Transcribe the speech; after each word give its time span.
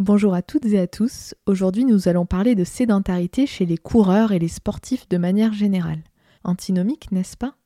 Bonjour 0.00 0.32
à 0.32 0.42
toutes 0.42 0.66
et 0.66 0.78
à 0.78 0.86
tous. 0.86 1.34
Aujourd'hui, 1.46 1.84
nous 1.84 2.06
allons 2.06 2.24
parler 2.24 2.54
de 2.54 2.62
sédentarité 2.62 3.48
chez 3.48 3.66
les 3.66 3.76
coureurs 3.76 4.30
et 4.30 4.38
les 4.38 4.46
sportifs 4.46 5.08
de 5.08 5.18
manière 5.18 5.52
générale. 5.52 6.04
Antinomique, 6.44 7.10
n'est-ce 7.10 7.36
pas? 7.36 7.56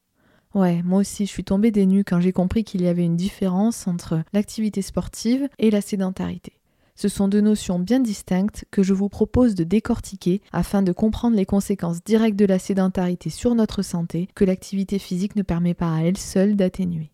Ouais, 0.54 0.80
moi 0.82 1.00
aussi, 1.00 1.26
je 1.26 1.30
suis 1.30 1.44
tombée 1.44 1.70
des 1.70 1.84
nues 1.84 2.04
quand 2.04 2.20
j'ai 2.20 2.32
compris 2.32 2.64
qu'il 2.64 2.80
y 2.80 2.86
avait 2.86 3.04
une 3.04 3.18
différence 3.18 3.86
entre 3.86 4.22
l'activité 4.32 4.80
sportive 4.80 5.46
et 5.58 5.70
la 5.70 5.82
sédentarité. 5.82 6.54
Ce 6.94 7.08
sont 7.08 7.28
deux 7.28 7.42
notions 7.42 7.78
bien 7.78 8.00
distinctes 8.00 8.64
que 8.70 8.82
je 8.82 8.94
vous 8.94 9.10
propose 9.10 9.54
de 9.54 9.64
décortiquer 9.64 10.40
afin 10.52 10.82
de 10.82 10.92
comprendre 10.92 11.36
les 11.36 11.44
conséquences 11.44 12.02
directes 12.02 12.38
de 12.38 12.46
la 12.46 12.58
sédentarité 12.58 13.28
sur 13.28 13.54
notre 13.54 13.82
santé 13.82 14.26
que 14.34 14.46
l'activité 14.46 14.98
physique 14.98 15.36
ne 15.36 15.42
permet 15.42 15.74
pas 15.74 15.96
à 15.96 16.00
elle 16.00 16.16
seule 16.16 16.56
d'atténuer. 16.56 17.12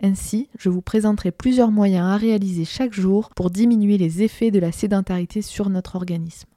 Ainsi, 0.00 0.48
je 0.56 0.68
vous 0.68 0.82
présenterai 0.82 1.32
plusieurs 1.32 1.72
moyens 1.72 2.06
à 2.06 2.16
réaliser 2.16 2.64
chaque 2.64 2.92
jour 2.92 3.30
pour 3.30 3.50
diminuer 3.50 3.98
les 3.98 4.22
effets 4.22 4.52
de 4.52 4.60
la 4.60 4.70
sédentarité 4.70 5.42
sur 5.42 5.70
notre 5.70 5.96
organisme. 5.96 6.48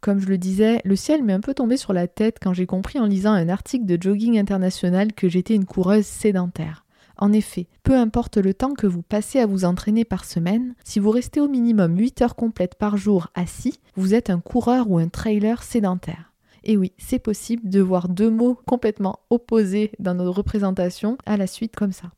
Comme 0.00 0.20
je 0.20 0.28
le 0.28 0.38
disais, 0.38 0.80
le 0.84 0.94
ciel 0.94 1.24
m'est 1.24 1.32
un 1.32 1.40
peu 1.40 1.54
tombé 1.54 1.76
sur 1.76 1.92
la 1.92 2.06
tête 2.06 2.36
quand 2.40 2.52
j'ai 2.52 2.66
compris 2.66 3.00
en 3.00 3.06
lisant 3.06 3.32
un 3.32 3.48
article 3.48 3.86
de 3.86 4.00
Jogging 4.00 4.38
International 4.38 5.12
que 5.12 5.28
j'étais 5.28 5.54
une 5.54 5.64
coureuse 5.64 6.06
sédentaire. 6.06 6.84
En 7.16 7.32
effet, 7.32 7.66
peu 7.82 7.96
importe 7.96 8.36
le 8.36 8.54
temps 8.54 8.74
que 8.74 8.86
vous 8.86 9.02
passez 9.02 9.40
à 9.40 9.46
vous 9.46 9.64
entraîner 9.64 10.04
par 10.04 10.24
semaine, 10.24 10.76
si 10.84 11.00
vous 11.00 11.10
restez 11.10 11.40
au 11.40 11.48
minimum 11.48 11.98
8 11.98 12.22
heures 12.22 12.36
complètes 12.36 12.76
par 12.76 12.96
jour 12.96 13.28
assis, 13.34 13.80
vous 13.96 14.14
êtes 14.14 14.30
un 14.30 14.38
coureur 14.38 14.88
ou 14.88 14.98
un 14.98 15.08
trailer 15.08 15.64
sédentaire. 15.64 16.32
Et 16.62 16.76
oui, 16.76 16.92
c'est 16.96 17.18
possible 17.18 17.68
de 17.68 17.80
voir 17.80 18.08
deux 18.08 18.30
mots 18.30 18.60
complètement 18.66 19.18
opposés 19.30 19.90
dans 19.98 20.14
nos 20.14 20.30
représentations 20.30 21.18
à 21.26 21.36
la 21.36 21.48
suite 21.48 21.74
comme 21.74 21.92
ça. 21.92 22.12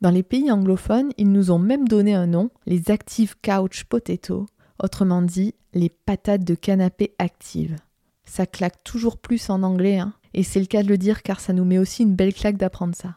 Dans 0.00 0.10
les 0.10 0.22
pays 0.22 0.50
anglophones, 0.50 1.10
ils 1.16 1.30
nous 1.30 1.50
ont 1.50 1.58
même 1.58 1.88
donné 1.88 2.14
un 2.14 2.26
nom, 2.26 2.50
les 2.66 2.90
Active 2.90 3.34
Couch 3.42 3.84
Potato, 3.84 4.46
autrement 4.82 5.22
dit 5.22 5.54
les 5.72 5.88
patates 5.88 6.44
de 6.44 6.54
canapé 6.54 7.14
actives. 7.18 7.76
Ça 8.24 8.46
claque 8.46 8.82
toujours 8.84 9.18
plus 9.18 9.48
en 9.50 9.62
anglais, 9.62 9.98
hein, 9.98 10.12
et 10.34 10.42
c'est 10.42 10.60
le 10.60 10.66
cas 10.66 10.82
de 10.82 10.88
le 10.88 10.98
dire 10.98 11.22
car 11.22 11.40
ça 11.40 11.52
nous 11.52 11.64
met 11.64 11.78
aussi 11.78 12.02
une 12.02 12.14
belle 12.14 12.34
claque 12.34 12.58
d'apprendre 12.58 12.94
ça. 12.94 13.16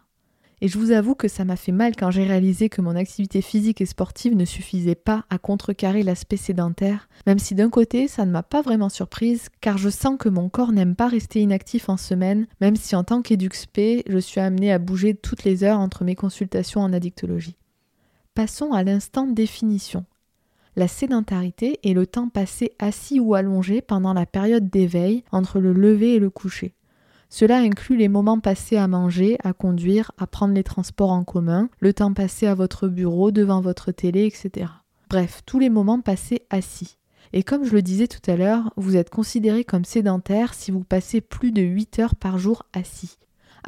Et 0.61 0.67
je 0.67 0.77
vous 0.77 0.91
avoue 0.91 1.15
que 1.15 1.29
ça 1.29 1.45
m'a 1.45 1.55
fait 1.55 1.71
mal 1.71 1.95
quand 1.95 2.11
j'ai 2.11 2.25
réalisé 2.25 2.67
que 2.67 2.81
mon 2.81 2.95
activité 2.95 3.41
physique 3.41 3.79
et 3.79 3.85
sportive 3.85 4.35
ne 4.35 4.43
suffisait 4.43 4.95
pas 4.95 5.25
à 5.29 5.38
contrecarrer 5.38 6.03
l'aspect 6.03 6.38
sédentaire, 6.38 7.07
même 7.25 7.39
si 7.39 7.55
d'un 7.55 7.69
côté 7.69 8.09
ça 8.09 8.25
ne 8.25 8.31
m'a 8.31 8.43
pas 8.43 8.61
vraiment 8.61 8.89
surprise, 8.89 9.47
car 9.61 9.77
je 9.77 9.89
sens 9.89 10.17
que 10.19 10.27
mon 10.27 10.49
corps 10.49 10.73
n'aime 10.73 10.95
pas 10.95 11.07
rester 11.07 11.39
inactif 11.39 11.87
en 11.87 11.95
semaine, 11.95 12.45
même 12.59 12.75
si 12.75 12.95
en 12.95 13.05
tant 13.05 13.21
qu'éduxp, 13.21 14.03
je 14.07 14.17
suis 14.17 14.41
amenée 14.41 14.73
à 14.73 14.80
bouger 14.80 15.15
toutes 15.15 15.45
les 15.45 15.63
heures 15.63 15.80
entre 15.80 16.03
mes 16.03 16.15
consultations 16.15 16.81
en 16.81 16.91
addictologie. 16.91 17.55
Passons 18.35 18.73
à 18.73 18.83
l'instant 18.83 19.27
définition. 19.27 20.05
La 20.75 20.87
sédentarité 20.87 21.80
est 21.83 21.93
le 21.93 22.05
temps 22.05 22.30
passé 22.30 22.71
assis 22.80 23.19
ou 23.19 23.33
allongé 23.33 23.81
pendant 23.81 24.13
la 24.13 24.25
période 24.25 24.69
d'éveil 24.69 25.23
entre 25.31 25.59
le 25.59 25.73
lever 25.73 26.15
et 26.15 26.19
le 26.19 26.30
coucher. 26.30 26.73
Cela 27.30 27.59
inclut 27.59 27.95
les 27.95 28.09
moments 28.09 28.39
passés 28.39 28.75
à 28.75 28.88
manger, 28.88 29.38
à 29.44 29.53
conduire, 29.53 30.11
à 30.17 30.25
prendre 30.25 30.53
les 30.53 30.63
transports 30.63 31.11
en 31.11 31.23
commun, 31.23 31.69
le 31.80 31.94
temps 31.94 32.14
passé 32.14 32.48
à 32.48 32.55
votre 32.55 32.87
bureau, 32.87 33.31
devant 33.31 33.61
votre 33.61 33.92
télé, 33.92 34.26
etc. 34.26 34.71
Bref, 35.09 35.42
tous 35.45 35.59
les 35.59 35.70
moments 35.70 36.02
passés 36.02 36.42
assis. 36.49 36.98
Et 37.31 37.43
comme 37.43 37.64
je 37.64 37.73
le 37.73 37.83
disais 37.83 38.08
tout 38.08 38.30
à 38.30 38.36
l'heure, 38.36 38.73
vous 38.76 38.95
êtes 38.95 39.11
considéré 39.11 39.64
comme 39.64 39.86
sédentaire 39.86 40.55
si 40.55 40.71
vous 40.71 40.83
passez 40.83 41.21
plus 41.21 41.52
de 41.52 41.61
8 41.61 41.99
heures 41.99 42.15
par 42.15 42.39
jour 42.39 42.64
assis 42.73 43.17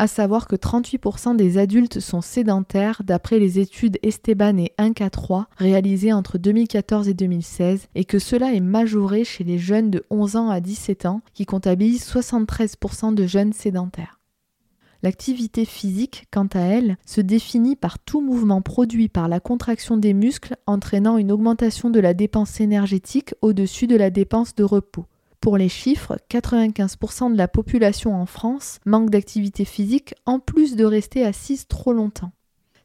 à 0.01 0.07
savoir 0.07 0.47
que 0.47 0.55
38% 0.55 1.35
des 1.35 1.59
adultes 1.59 1.99
sont 1.99 2.21
sédentaires 2.21 3.03
d'après 3.05 3.37
les 3.37 3.59
études 3.59 3.99
Esteban 4.01 4.57
et 4.57 4.71
1K3 4.79 5.45
réalisées 5.57 6.11
entre 6.11 6.39
2014 6.39 7.07
et 7.07 7.13
2016 7.13 7.85
et 7.93 8.03
que 8.03 8.17
cela 8.17 8.51
est 8.51 8.61
majoré 8.61 9.23
chez 9.23 9.43
les 9.43 9.59
jeunes 9.59 9.91
de 9.91 10.03
11 10.09 10.37
ans 10.37 10.49
à 10.49 10.59
17 10.59 11.05
ans 11.05 11.21
qui 11.35 11.45
comptabilisent 11.45 12.11
73% 12.11 13.13
de 13.13 13.27
jeunes 13.27 13.53
sédentaires. 13.53 14.19
L'activité 15.03 15.65
physique, 15.65 16.25
quant 16.31 16.49
à 16.51 16.61
elle, 16.61 16.97
se 17.05 17.21
définit 17.21 17.75
par 17.75 17.99
tout 17.99 18.21
mouvement 18.21 18.63
produit 18.63 19.07
par 19.07 19.27
la 19.27 19.39
contraction 19.39 19.97
des 19.97 20.15
muscles 20.15 20.55
entraînant 20.65 21.17
une 21.17 21.31
augmentation 21.31 21.91
de 21.91 21.99
la 21.99 22.15
dépense 22.15 22.59
énergétique 22.59 23.35
au-dessus 23.43 23.85
de 23.85 23.97
la 23.97 24.09
dépense 24.09 24.55
de 24.55 24.63
repos. 24.63 25.05
Pour 25.41 25.57
les 25.57 25.69
chiffres, 25.69 26.17
95% 26.29 27.31
de 27.31 27.37
la 27.37 27.47
population 27.47 28.13
en 28.13 28.27
France 28.27 28.77
manque 28.85 29.09
d'activité 29.09 29.65
physique 29.65 30.13
en 30.27 30.39
plus 30.39 30.75
de 30.75 30.85
rester 30.85 31.25
assise 31.25 31.67
trop 31.67 31.93
longtemps. 31.93 32.31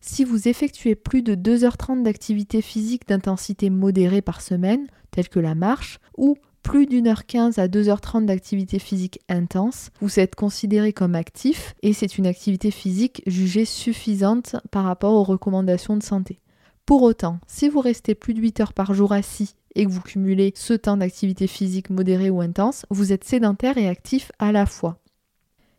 Si 0.01 0.25
vous 0.25 0.49
effectuez 0.49 0.95
plus 0.95 1.21
de 1.21 1.35
2h30 1.35 2.03
d'activité 2.03 2.63
physique 2.63 3.07
d'intensité 3.09 3.69
modérée 3.69 4.23
par 4.23 4.41
semaine, 4.41 4.87
telle 5.11 5.29
que 5.29 5.39
la 5.39 5.55
marche, 5.55 5.99
ou 6.17 6.39
plus 6.63 6.87
d'une 6.87 7.09
heure 7.09 7.27
15 7.27 7.59
à 7.59 7.69
2h30 7.69 8.25
d'activité 8.25 8.79
physique 8.79 9.21
intense, 9.29 9.91
vous 10.01 10.19
êtes 10.19 10.35
considéré 10.35 10.95
comme 10.95 11.15
actif 11.15 11.75
et 11.83 11.93
c'est 11.93 12.17
une 12.17 12.27
activité 12.27 12.71
physique 12.71 13.23
jugée 13.27 13.67
suffisante 13.67 14.57
par 14.71 14.85
rapport 14.85 15.13
aux 15.13 15.25
recommandations 15.25 15.97
de 15.97 16.03
santé. 16.03 16.41
Pour 16.87 17.03
autant, 17.03 17.39
si 17.47 17.69
vous 17.69 17.81
restez 17.81 18.15
plus 18.15 18.33
de 18.33 18.41
8 18.41 18.61
heures 18.61 18.73
par 18.73 18.95
jour 18.95 19.13
assis 19.13 19.57
et 19.77 19.85
que 19.85 19.91
vous 19.91 20.01
cumulez 20.01 20.53
ce 20.57 20.73
temps 20.73 20.97
d'activité 20.97 21.47
physique 21.47 21.91
modérée 21.91 22.31
ou 22.31 22.41
intense, 22.41 22.87
vous 22.91 23.13
êtes 23.13 23.25
sédentaire 23.25 23.79
et 23.79 23.89
actif 23.89 24.33
à 24.39 24.51
la 24.51 24.67
fois. 24.67 24.99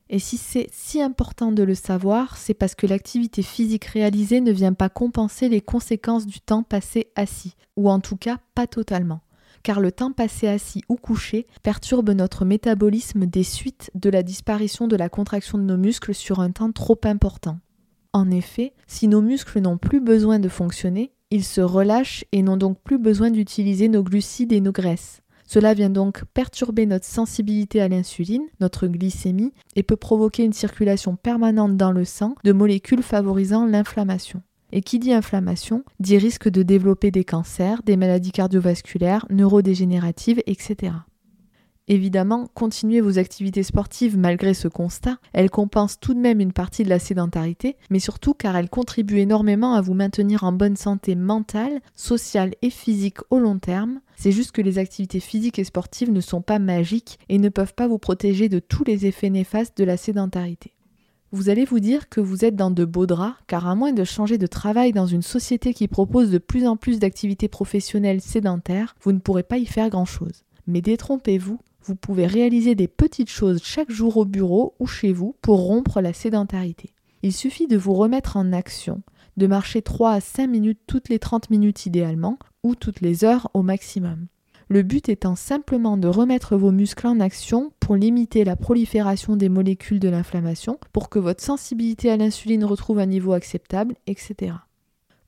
Et 0.10 0.20
si 0.20 0.38
c'est 0.38 0.70
si 0.72 1.02
important 1.02 1.52
de 1.52 1.64
le 1.64 1.76
savoir, 1.76 2.38
c'est 2.38 2.54
parce 2.54 2.76
que 2.76 2.88
l'activité 2.88 3.42
physique 3.42 3.86
réalisée 3.86 4.40
ne 4.40 4.54
vient 4.54 4.74
pas 4.74 4.88
compenser 4.88 5.50
les 5.50 5.60
conséquences 5.60 6.26
du 6.26 6.40
temps 6.40 6.64
passé 6.64 7.08
assis, 7.16 7.56
ou 7.76 7.90
en 7.90 8.00
tout 8.00 8.16
cas 8.16 8.38
pas 8.56 8.68
totalement. 8.68 9.20
Car 9.64 9.82
le 9.82 9.92
temps 9.92 10.14
passé 10.14 10.48
assis 10.48 10.84
ou 10.88 10.96
couché 10.96 11.48
perturbe 11.64 12.12
notre 12.12 12.46
métabolisme 12.46 13.26
des 13.26 13.44
suites 13.44 13.92
de 13.96 14.10
la 14.10 14.24
disparition 14.24 14.88
de 14.88 14.96
la 14.96 15.10
contraction 15.10 15.58
de 15.58 15.64
nos 15.64 15.76
muscles 15.76 16.14
sur 16.14 16.40
un 16.40 16.52
temps 16.52 16.72
trop 16.72 17.00
important. 17.04 17.60
En 18.14 18.32
effet, 18.32 18.74
si 18.86 19.08
nos 19.08 19.22
muscles 19.22 19.60
n'ont 19.60 19.78
plus 19.78 20.00
besoin 20.00 20.40
de 20.40 20.48
fonctionner, 20.48 21.12
ils 21.32 21.44
se 21.44 21.62
relâchent 21.62 22.26
et 22.32 22.42
n'ont 22.42 22.58
donc 22.58 22.80
plus 22.82 22.98
besoin 22.98 23.32
d'utiliser 23.32 23.88
nos 23.88 24.04
glucides 24.04 24.54
et 24.54 24.62
nos 24.62 24.72
graisses. 24.72 25.22
Cela 25.46 25.74
vient 25.74 25.90
donc 25.90 26.24
perturber 26.34 26.86
notre 26.86 27.06
sensibilité 27.06 27.82
à 27.82 27.88
l'insuline, 27.88 28.44
notre 28.60 28.88
glycémie, 28.88 29.54
et 29.78 29.84
peut 29.84 29.96
provoquer 29.96 30.44
une 30.44 30.54
circulation 30.54 31.16
permanente 31.16 31.78
dans 31.78 31.92
le 31.92 32.04
sang 32.04 32.36
de 32.44 32.52
molécules 32.52 33.02
favorisant 33.02 33.66
l'inflammation. 33.66 34.42
Et 34.74 34.82
qui 34.82 35.00
dit 35.00 35.14
inflammation 35.14 35.84
dit 36.02 36.18
risque 36.18 36.50
de 36.50 36.64
développer 36.64 37.12
des 37.12 37.24
cancers, 37.24 37.82
des 37.84 37.96
maladies 37.96 38.34
cardiovasculaires, 38.34 39.26
neurodégénératives, 39.30 40.44
etc. 40.46 40.92
Évidemment, 41.90 42.50
continuez 42.54 43.00
vos 43.00 43.18
activités 43.18 43.64
sportives 43.64 44.18
malgré 44.18 44.54
ce 44.54 44.68
constat, 44.68 45.20
elles 45.32 45.50
compensent 45.50 45.98
tout 46.02 46.14
de 46.14 46.20
même 46.20 46.42
une 46.42 46.52
partie 46.52 46.84
de 46.84 46.90
la 46.90 47.00
sédentarité, 47.00 47.78
mais 47.90 48.00
surtout 48.00 48.34
car 48.34 48.58
elles 48.58 48.70
contribuent 48.70 49.20
énormément 49.20 49.74
à 49.74 49.80
vous 49.80 49.94
maintenir 49.94 50.44
en 50.44 50.52
bonne 50.52 50.76
santé 50.76 51.16
mentale, 51.16 51.80
sociale 51.96 52.56
et 52.62 52.72
physique 52.72 53.20
au 53.30 53.40
long 53.40 53.58
terme. 53.58 54.02
C'est 54.18 54.34
juste 54.34 54.52
que 54.52 54.62
les 54.62 54.80
activités 54.80 55.22
physiques 55.22 55.60
et 55.60 55.64
sportives 55.64 56.12
ne 56.12 56.20
sont 56.20 56.42
pas 56.42 56.60
magiques 56.60 57.20
et 57.30 57.40
ne 57.40 57.48
peuvent 57.48 57.74
pas 57.74 57.88
vous 57.88 58.00
protéger 58.00 58.50
de 58.50 58.60
tous 58.60 58.84
les 58.84 59.06
effets 59.06 59.30
néfastes 59.30 59.78
de 59.78 59.86
la 59.86 59.96
sédentarité. 59.96 60.74
Vous 61.32 61.50
allez 61.50 61.64
vous 61.64 61.80
dire 61.80 62.10
que 62.10 62.20
vous 62.20 62.44
êtes 62.44 62.56
dans 62.56 62.72
de 62.72 62.84
beaux 62.84 63.06
draps, 63.06 63.36
car 63.48 63.66
à 63.66 63.76
moins 63.76 63.94
de 63.94 64.04
changer 64.04 64.38
de 64.38 64.48
travail 64.48 64.92
dans 64.92 65.08
une 65.08 65.22
société 65.22 65.74
qui 65.74 65.88
propose 65.88 66.32
de 66.32 66.38
plus 66.38 66.68
en 66.68 66.76
plus 66.76 67.00
d'activités 67.00 67.48
professionnelles 67.48 68.22
sédentaires, 68.22 68.96
vous 69.02 69.14
ne 69.14 69.20
pourrez 69.20 69.44
pas 69.44 69.58
y 69.58 69.66
faire 69.66 69.90
grand-chose. 69.90 70.44
Mais 70.68 70.82
détrompez-vous, 70.82 71.60
vous 71.84 71.96
pouvez 71.96 72.26
réaliser 72.26 72.76
des 72.76 72.88
petites 72.88 73.30
choses 73.30 73.62
chaque 73.64 73.92
jour 73.92 74.18
au 74.18 74.26
bureau 74.26 74.76
ou 74.80 74.88
chez 74.88 75.14
vous 75.14 75.36
pour 75.42 75.60
rompre 75.62 76.02
la 76.02 76.14
sédentarité. 76.14 76.94
Il 77.24 77.34
suffit 77.34 77.68
de 77.68 77.78
vous 77.78 77.94
remettre 77.94 78.38
en 78.38 78.54
action, 78.54 79.02
de 79.38 79.48
marcher 79.48 79.82
3 79.82 80.12
à 80.12 80.20
5 80.20 80.48
minutes 80.48 80.80
toutes 80.88 81.10
les 81.10 81.20
30 81.20 81.50
minutes 81.50 81.86
idéalement, 81.86 82.38
ou 82.64 82.76
toutes 82.76 83.02
les 83.02 83.24
heures 83.24 83.50
au 83.54 83.62
maximum. 83.62 84.28
Le 84.70 84.84
but 84.84 85.08
étant 85.08 85.36
simplement 85.36 85.96
de 85.96 86.10
remettre 86.10 86.58
vos 86.58 86.72
muscles 86.72 87.08
en 87.08 87.22
action 87.22 87.72
pour 87.80 87.96
limiter 87.96 88.44
la 88.44 88.58
prolifération 88.58 89.38
des 89.38 89.48
molécules 89.48 90.00
de 90.00 90.10
l'inflammation, 90.10 90.78
pour 90.92 91.10
que 91.10 91.20
votre 91.20 91.42
sensibilité 91.42 92.12
à 92.12 92.18
l'insuline 92.18 92.66
retrouve 92.66 93.00
un 93.00 93.06
niveau 93.06 93.32
acceptable, 93.32 93.96
etc. 94.08 94.56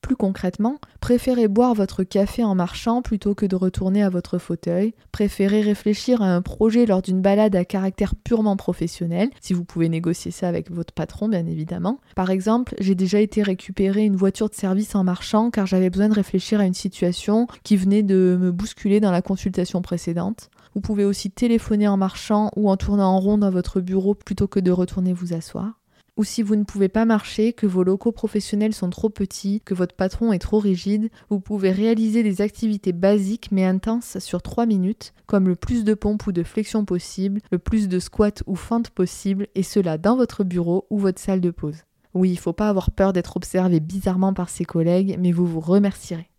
Plus 0.01 0.15
concrètement, 0.15 0.77
préférez 1.01 1.47
boire 1.47 1.73
votre 1.73 2.03
café 2.03 2.43
en 2.43 2.55
marchant 2.55 3.01
plutôt 3.01 3.35
que 3.35 3.45
de 3.45 3.55
retourner 3.55 4.01
à 4.01 4.09
votre 4.09 4.37
fauteuil, 4.37 4.93
préférez 5.11 5.61
réfléchir 5.61 6.21
à 6.21 6.33
un 6.33 6.41
projet 6.41 6.85
lors 6.85 7.01
d'une 7.01 7.21
balade 7.21 7.55
à 7.55 7.65
caractère 7.65 8.15
purement 8.15 8.55
professionnel, 8.55 9.29
si 9.41 9.53
vous 9.53 9.65
pouvez 9.65 9.89
négocier 9.89 10.31
ça 10.31 10.47
avec 10.47 10.71
votre 10.71 10.93
patron 10.93 11.27
bien 11.27 11.45
évidemment. 11.45 11.99
Par 12.15 12.31
exemple, 12.31 12.75
j'ai 12.79 12.95
déjà 12.95 13.19
été 13.19 13.43
récupérer 13.43 14.03
une 14.03 14.15
voiture 14.15 14.49
de 14.49 14.55
service 14.55 14.95
en 14.95 15.03
marchant 15.03 15.51
car 15.51 15.67
j'avais 15.67 15.89
besoin 15.89 16.09
de 16.09 16.15
réfléchir 16.15 16.59
à 16.59 16.65
une 16.65 16.73
situation 16.73 17.47
qui 17.63 17.77
venait 17.77 18.03
de 18.03 18.37
me 18.39 18.51
bousculer 18.51 18.99
dans 18.99 19.11
la 19.11 19.21
consultation 19.21 19.81
précédente. 19.81 20.49
Vous 20.75 20.81
pouvez 20.81 21.05
aussi 21.05 21.29
téléphoner 21.29 21.87
en 21.87 21.97
marchant 21.97 22.51
ou 22.55 22.69
en 22.69 22.77
tournant 22.77 23.15
en 23.15 23.19
rond 23.19 23.37
dans 23.37 23.51
votre 23.51 23.81
bureau 23.81 24.13
plutôt 24.13 24.47
que 24.47 24.59
de 24.59 24.71
retourner 24.71 25.13
vous 25.13 25.33
asseoir 25.33 25.79
ou 26.19 26.25
si 26.25 26.43
vous 26.43 26.57
ne 26.57 26.65
pouvez 26.65 26.89
pas 26.89 27.05
marcher, 27.05 27.53
que 27.53 27.65
vos 27.65 27.81
locaux 27.81 28.11
professionnels 28.11 28.75
sont 28.75 28.89
trop 28.89 29.07
petits, 29.07 29.61
que 29.63 29.73
votre 29.73 29.95
patron 29.95 30.33
est 30.33 30.39
trop 30.39 30.59
rigide, 30.59 31.09
vous 31.29 31.39
pouvez 31.39 31.71
réaliser 31.71 32.23
des 32.23 32.41
activités 32.41 32.91
basiques 32.91 33.53
mais 33.53 33.63
intenses 33.63 34.19
sur 34.19 34.41
3 34.41 34.65
minutes, 34.65 35.13
comme 35.27 35.47
le 35.47 35.55
plus 35.55 35.85
de 35.85 35.93
pompes 35.93 36.27
ou 36.27 36.33
de 36.33 36.43
flexion 36.43 36.83
possible, 36.83 37.39
le 37.53 37.57
plus 37.57 37.87
de 37.87 37.99
squats 37.99 38.43
ou 38.47 38.57
fentes 38.57 38.89
possible, 38.89 39.47
et 39.55 39.63
cela 39.63 39.97
dans 39.97 40.17
votre 40.17 40.43
bureau 40.43 40.87
ou 40.89 40.99
votre 40.99 41.21
salle 41.21 41.39
de 41.39 41.51
pause. 41.51 41.85
Oui, 42.13 42.31
il 42.31 42.35
ne 42.35 42.39
faut 42.39 42.51
pas 42.51 42.67
avoir 42.67 42.91
peur 42.91 43.13
d'être 43.13 43.37
observé 43.37 43.79
bizarrement 43.79 44.33
par 44.33 44.49
ses 44.49 44.65
collègues, 44.65 45.15
mais 45.21 45.31
vous 45.31 45.47
vous 45.47 45.61
remercierez. 45.61 46.29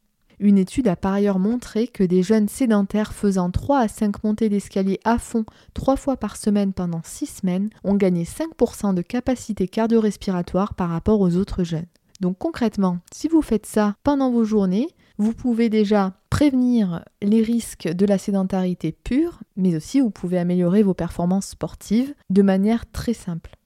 Une 0.42 0.56
étude 0.56 0.88
a 0.88 0.96
par 0.96 1.12
ailleurs 1.12 1.38
montré 1.38 1.86
que 1.86 2.02
des 2.02 2.22
jeunes 2.22 2.48
sédentaires 2.48 3.12
faisant 3.12 3.50
3 3.50 3.80
à 3.80 3.88
5 3.88 4.24
montées 4.24 4.48
d'escalier 4.48 4.98
à 5.04 5.18
fond 5.18 5.44
3 5.74 5.96
fois 5.96 6.16
par 6.16 6.38
semaine 6.38 6.72
pendant 6.72 7.02
6 7.04 7.26
semaines 7.26 7.68
ont 7.84 7.94
gagné 7.94 8.24
5% 8.24 8.94
de 8.94 9.02
capacité 9.02 9.68
cardio-respiratoire 9.68 10.72
par 10.72 10.88
rapport 10.88 11.20
aux 11.20 11.36
autres 11.36 11.62
jeunes. 11.62 11.84
Donc 12.20 12.38
concrètement, 12.38 13.00
si 13.12 13.28
vous 13.28 13.42
faites 13.42 13.66
ça 13.66 13.96
pendant 14.02 14.30
vos 14.30 14.44
journées, 14.44 14.88
vous 15.18 15.34
pouvez 15.34 15.68
déjà 15.68 16.14
prévenir 16.30 17.04
les 17.20 17.42
risques 17.42 17.88
de 17.88 18.06
la 18.06 18.16
sédentarité 18.16 18.92
pure, 18.92 19.40
mais 19.56 19.76
aussi 19.76 20.00
vous 20.00 20.10
pouvez 20.10 20.38
améliorer 20.38 20.82
vos 20.82 20.94
performances 20.94 21.48
sportives 21.48 22.14
de 22.30 22.40
manière 22.40 22.90
très 22.90 23.12
simple. 23.12 23.59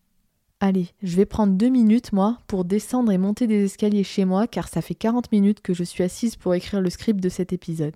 Allez, 0.67 0.89
je 1.03 1.15
vais 1.17 1.27
prendre 1.27 1.53
deux 1.53 1.69
minutes, 1.69 2.15
moi, 2.15 2.39
pour 2.47 2.65
descendre 2.65 3.13
et 3.13 3.19
monter 3.19 3.47
des 3.47 3.67
escaliers 3.67 4.03
chez 4.03 4.25
moi, 4.25 4.47
car 4.47 4.67
ça 4.67 4.81
fait 4.81 4.95
40 4.95 5.31
minutes 5.31 5.61
que 5.61 5.75
je 5.75 5.85
suis 5.85 6.03
assise 6.03 6.37
pour 6.37 6.55
écrire 6.55 6.81
le 6.81 6.89
script 6.89 7.21
de 7.21 7.29
cet 7.29 7.53
épisode. 7.53 7.93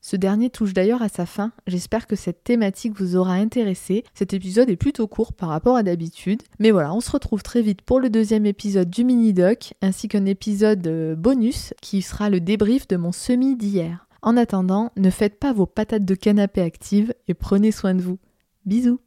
Ce 0.00 0.16
dernier 0.16 0.48
touche 0.48 0.72
d'ailleurs 0.72 1.02
à 1.02 1.10
sa 1.10 1.26
fin, 1.26 1.52
j'espère 1.66 2.06
que 2.06 2.16
cette 2.16 2.42
thématique 2.42 2.98
vous 2.98 3.16
aura 3.16 3.34
intéressé. 3.34 4.04
Cet 4.14 4.32
épisode 4.32 4.70
est 4.70 4.76
plutôt 4.76 5.06
court 5.08 5.34
par 5.34 5.50
rapport 5.50 5.76
à 5.76 5.82
d'habitude, 5.82 6.42
mais 6.58 6.70
voilà, 6.70 6.94
on 6.94 7.00
se 7.00 7.10
retrouve 7.10 7.42
très 7.42 7.60
vite 7.60 7.82
pour 7.82 8.00
le 8.00 8.08
deuxième 8.08 8.46
épisode 8.46 8.88
du 8.88 9.04
mini-doc, 9.04 9.74
ainsi 9.82 10.08
qu'un 10.08 10.24
épisode 10.24 10.86
euh, 10.86 11.14
bonus 11.14 11.74
qui 11.82 12.00
sera 12.00 12.30
le 12.30 12.40
débrief 12.40 12.88
de 12.88 12.96
mon 12.96 13.12
semi 13.12 13.56
d'hier. 13.56 14.06
En 14.22 14.38
attendant, 14.38 14.90
ne 14.96 15.10
faites 15.10 15.38
pas 15.38 15.52
vos 15.52 15.66
patates 15.66 16.06
de 16.06 16.14
canapé 16.14 16.62
actives 16.62 17.12
et 17.28 17.34
prenez 17.34 17.72
soin 17.72 17.94
de 17.94 18.00
vous. 18.00 18.18
Bisous 18.64 19.00